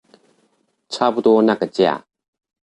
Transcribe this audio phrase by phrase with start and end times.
[0.89, 2.05] 差不多那個價